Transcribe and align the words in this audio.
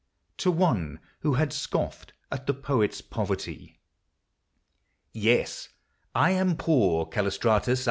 TO 0.37 0.51
OXE 0.63 0.97
WHO 1.19 1.33
HAD 1.35 1.53
SCOFFED 1.53 2.13
AT 2.31 2.47
THE 2.47 2.55
POET'S 2.55 3.01
POVERTY. 3.01 3.79
Yes,— 5.13 5.69
I 6.25 6.31
am 6.31 6.57
poor, 6.57 7.05
Callistratus 7.05 7.79